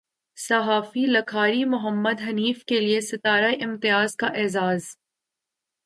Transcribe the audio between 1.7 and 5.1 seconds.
محمد حنیف کے لیے ستارہ امتیاز کا اعزاز